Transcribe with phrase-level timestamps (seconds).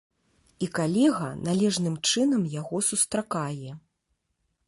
[0.67, 3.71] І калега належным чынам яго сустракае.